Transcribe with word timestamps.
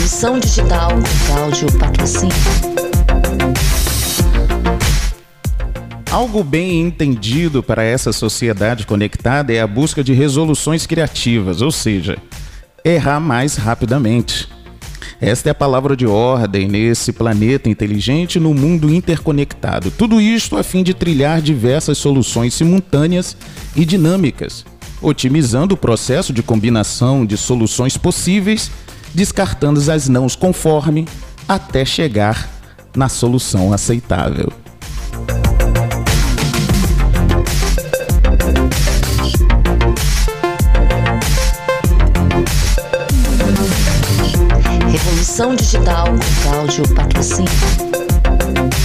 Revolução 0.00 0.38
Digital 0.38 0.92
Cláudio 1.26 1.78
Patrocínio. 1.78 2.34
Algo 6.10 6.42
bem 6.42 6.80
entendido 6.80 7.62
para 7.62 7.82
essa 7.82 8.10
sociedade 8.10 8.86
conectada 8.86 9.52
é 9.52 9.60
a 9.60 9.66
busca 9.66 10.02
de 10.02 10.14
resoluções 10.14 10.86
criativas, 10.86 11.60
ou 11.60 11.70
seja, 11.70 12.16
errar 12.82 13.20
mais 13.20 13.56
rapidamente. 13.56 14.48
Esta 15.20 15.50
é 15.50 15.52
a 15.52 15.54
palavra 15.54 15.94
de 15.94 16.06
ordem 16.06 16.66
nesse 16.66 17.12
planeta 17.12 17.68
inteligente 17.68 18.40
no 18.40 18.54
mundo 18.54 18.90
interconectado. 18.90 19.90
Tudo 19.90 20.18
isto 20.18 20.56
a 20.56 20.62
fim 20.62 20.82
de 20.82 20.94
trilhar 20.94 21.42
diversas 21.42 21.98
soluções 21.98 22.54
simultâneas 22.54 23.36
e 23.76 23.84
dinâmicas, 23.84 24.64
otimizando 25.02 25.74
o 25.74 25.78
processo 25.78 26.32
de 26.32 26.42
combinação 26.42 27.26
de 27.26 27.36
soluções 27.36 27.98
possíveis, 27.98 28.70
descartando 29.14 29.80
as 29.90 30.08
nãos 30.08 30.36
conforme 30.36 31.06
até 31.48 31.84
chegar 31.84 32.48
na 32.94 33.08
solução 33.08 33.72
aceitável. 33.72 34.52
Revolução 44.90 45.54
Digital 45.54 46.06
Cláudio 46.42 46.88
Patrocínio. 46.94 47.99